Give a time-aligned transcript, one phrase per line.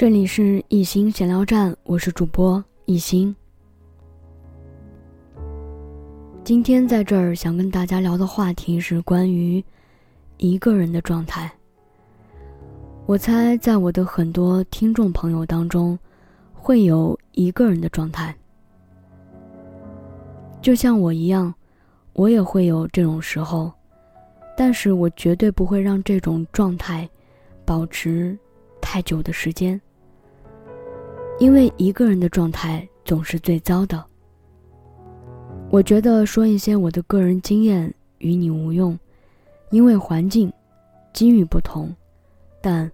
[0.00, 3.36] 这里是一心闲聊站，我是主播一心。
[6.42, 9.62] 今天在这儿想跟大家聊的话题是关于
[10.38, 11.52] 一个人的状态。
[13.04, 15.98] 我猜在我的很多听众朋友当中，
[16.54, 18.34] 会有一个人的状态，
[20.62, 21.54] 就像我一样，
[22.14, 23.70] 我也会有这种时候，
[24.56, 27.06] 但是我绝对不会让这种状态
[27.66, 28.34] 保持
[28.80, 29.78] 太久的时间。
[31.40, 34.04] 因为一个人的状态总是最糟的。
[35.70, 38.96] 我觉得说一些我的个人经验与你无用，
[39.70, 40.52] 因为环境、
[41.14, 41.90] 机遇不同，
[42.60, 42.92] 但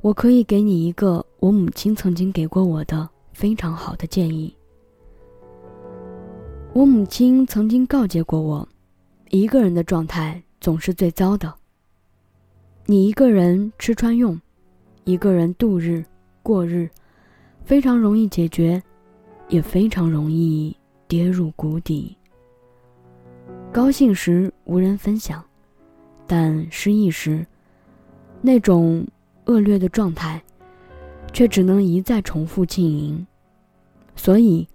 [0.00, 4.56] 我可以给你一个我母亲曾经给过我的非常好的建议。
[6.72, 8.66] 我母亲曾经告诫过我，
[9.28, 11.52] 一个人的状态总是最糟的。
[12.86, 14.40] 你一个人吃穿用，
[15.04, 16.02] 一个人度日
[16.42, 16.88] 过日。
[17.64, 18.82] 非常容易解决，
[19.48, 22.16] 也非常容易跌入谷底。
[23.72, 25.42] 高兴时无人分享，
[26.26, 27.46] 但失意时，
[28.40, 29.06] 那种
[29.46, 30.42] 恶劣的状态，
[31.32, 33.26] 却只能一再重复经营。
[34.14, 34.68] 所以，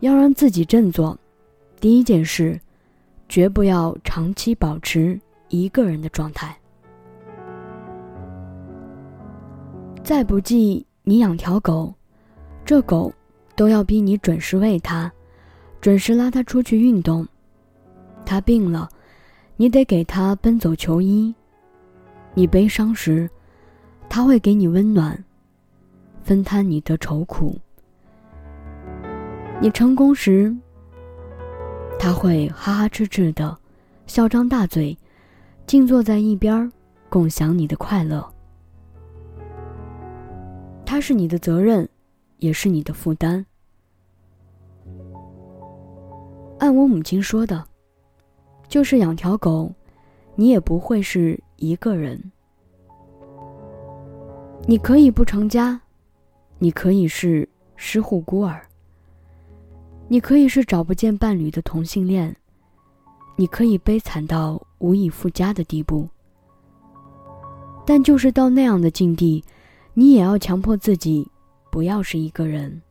[0.00, 1.18] 要让自己振作，
[1.80, 2.60] 第一件事，
[3.28, 6.56] 绝不要长期保持一个人的状态。
[10.04, 11.92] 再不济，你养条狗。
[12.64, 13.12] 这狗
[13.56, 15.10] 都要逼你准时喂它，
[15.80, 17.26] 准时拉它出去运动。
[18.24, 18.88] 它病了，
[19.56, 21.34] 你得给它奔走求医。
[22.34, 23.28] 你悲伤时，
[24.08, 25.22] 它会给你温暖，
[26.22, 27.58] 分摊你的愁苦。
[29.60, 30.56] 你成功时，
[31.98, 33.58] 它会哈哈痴痴的，
[34.06, 34.96] 笑张大嘴，
[35.66, 36.72] 静坐在一边，
[37.08, 38.26] 共享你的快乐。
[40.86, 41.86] 它是你的责任。
[42.42, 43.46] 也是你的负担。
[46.58, 47.64] 按我母亲说的，
[48.68, 49.72] 就是养条狗，
[50.34, 52.20] 你也不会是一个人。
[54.66, 55.80] 你可以不成家，
[56.58, 58.60] 你可以是失户孤儿，
[60.08, 62.34] 你可以是找不见伴侣的同性恋，
[63.36, 66.08] 你可以悲惨到无以复加的地步。
[67.86, 69.44] 但就是到那样的境地，
[69.94, 71.28] 你也要强迫自己。
[71.72, 72.82] 不要是一个人。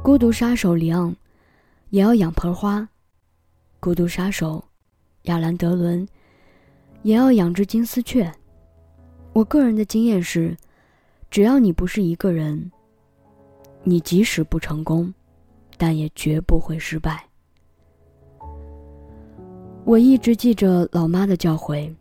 [0.00, 1.12] 孤独杀手里昂，
[1.90, 2.86] 也要养盆花；
[3.80, 4.62] 孤独杀手
[5.22, 6.06] 亚兰德伦，
[7.02, 8.32] 也要养只金丝雀。
[9.32, 10.56] 我个人的经验是，
[11.28, 12.70] 只要你不是一个人，
[13.82, 15.12] 你即使不成功，
[15.76, 17.24] 但也绝不会失败。
[19.84, 21.92] 我一直记着老妈的教诲，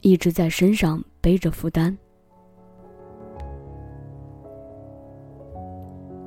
[0.00, 1.98] 一直在身上背着负担。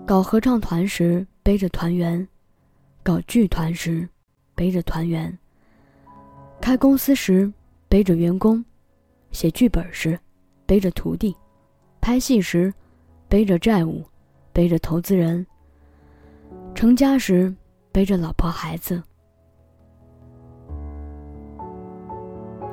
[0.09, 2.27] 搞合唱团时背着团员，
[3.03, 4.09] 搞剧团时
[4.55, 5.37] 背着团员，
[6.59, 7.53] 开公司时
[7.87, 8.65] 背着员工，
[9.29, 10.19] 写剧本时
[10.65, 11.37] 背着徒弟，
[12.01, 12.73] 拍戏时
[13.27, 14.03] 背着债务，
[14.51, 15.45] 背着投资人，
[16.73, 17.55] 成家时
[17.91, 18.99] 背着老婆孩子。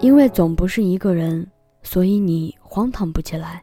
[0.00, 1.46] 因为总不是一个人，
[1.82, 3.62] 所以你荒唐不起来，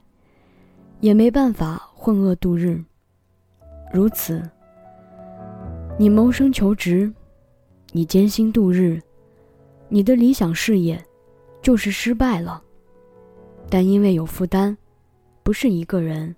[1.00, 2.79] 也没办法混饿度日。
[3.94, 4.42] 如此，
[6.00, 7.14] 你谋生求职，
[7.92, 9.00] 你艰辛度日，
[9.88, 11.00] 你的理想事业，
[11.62, 12.59] 就是失败了。
[13.70, 14.76] 但因为有负担，
[15.44, 16.36] 不是一个人。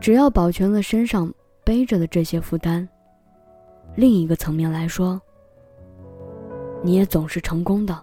[0.00, 1.34] 只要保全了身上
[1.64, 2.88] 背着的这些负担，
[3.96, 5.20] 另一个层面来说，
[6.84, 8.00] 你也总是成功的。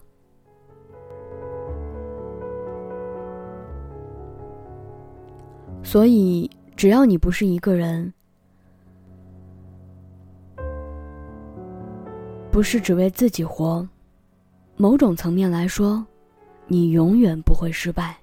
[5.81, 6.51] 所以。
[6.75, 8.11] 只要你不是一个人，
[12.51, 13.87] 不是只为自己活，
[14.75, 16.05] 某种层面来说，
[16.67, 18.17] 你永远不会失败。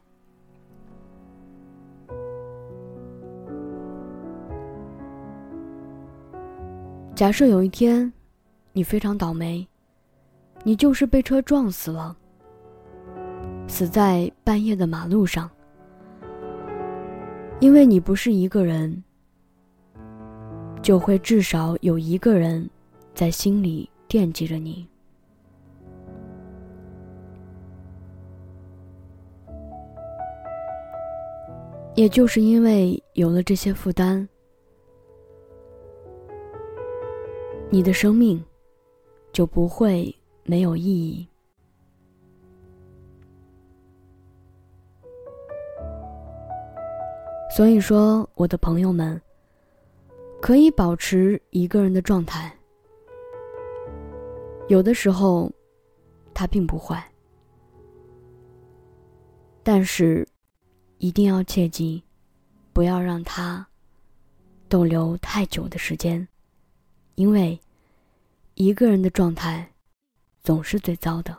[7.14, 8.12] 假设有一天，
[8.72, 9.66] 你非常倒霉，
[10.64, 12.16] 你就是被车撞死了，
[13.68, 15.50] 死在半夜的马路上。
[17.60, 19.04] 因为你不是一个人，
[20.82, 22.68] 就会至少有一个人
[23.14, 24.88] 在心里惦记着你。
[31.96, 34.26] 也就是因为有了这些负担，
[37.68, 38.42] 你的生命
[39.32, 40.14] 就不会
[40.44, 41.29] 没有意义。
[47.60, 49.20] 所以说，我的朋友们，
[50.40, 52.50] 可以保持一个人的状态。
[54.68, 55.52] 有的时候，
[56.32, 57.06] 它并不坏，
[59.62, 60.26] 但是
[60.96, 62.02] 一定要切记，
[62.72, 63.68] 不要让它
[64.66, 66.26] 逗留太久的时间，
[67.16, 67.60] 因为
[68.54, 69.70] 一个人的状态
[70.42, 71.36] 总是最糟的。